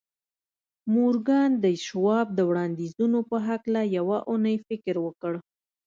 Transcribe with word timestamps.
مورګان 0.93 1.51
د 1.63 1.65
شواب 1.85 2.27
د 2.33 2.39
وړاندیزونو 2.49 3.19
په 3.29 3.37
هکله 3.47 3.81
یوه 3.97 4.17
اونۍ 4.29 4.57
فکر 4.67 4.95
وکړ 5.05 5.33